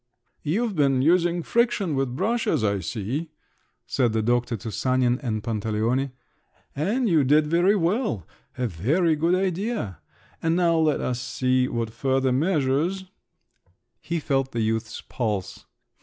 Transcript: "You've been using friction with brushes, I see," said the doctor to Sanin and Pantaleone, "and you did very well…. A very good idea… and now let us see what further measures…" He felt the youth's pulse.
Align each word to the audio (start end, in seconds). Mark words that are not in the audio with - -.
"You've 0.41 0.75
been 0.75 1.03
using 1.03 1.43
friction 1.43 1.93
with 1.95 2.15
brushes, 2.15 2.63
I 2.63 2.79
see," 2.79 3.29
said 3.85 4.13
the 4.13 4.23
doctor 4.23 4.57
to 4.57 4.71
Sanin 4.71 5.19
and 5.21 5.43
Pantaleone, 5.43 6.11
"and 6.75 7.07
you 7.07 7.23
did 7.23 7.45
very 7.45 7.75
well…. 7.75 8.25
A 8.57 8.65
very 8.65 9.15
good 9.15 9.35
idea… 9.35 9.99
and 10.41 10.55
now 10.55 10.77
let 10.79 11.01
us 11.01 11.21
see 11.21 11.67
what 11.67 11.91
further 11.93 12.31
measures…" 12.31 13.05
He 14.01 14.19
felt 14.19 14.53
the 14.53 14.61
youth's 14.61 15.01
pulse. 15.01 15.65